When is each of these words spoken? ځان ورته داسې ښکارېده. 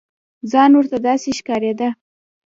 ځان 0.51 0.71
ورته 0.75 0.97
داسې 1.07 1.29
ښکارېده. 1.39 1.89